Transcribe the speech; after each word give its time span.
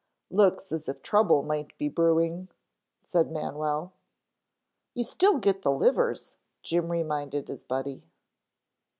"Looks 0.31 0.71
as 0.71 0.89
if 0.89 1.03
trouble 1.03 1.43
might 1.43 1.77
be 1.77 1.87
brewing," 1.87 2.47
said 2.97 3.29
Manwell. 3.31 3.91
"You 4.95 5.03
still 5.03 5.37
get 5.37 5.61
the 5.61 5.69
livers," 5.69 6.37
Jim 6.63 6.91
reminded 6.91 7.49
his 7.49 7.63
buddy. 7.63 8.01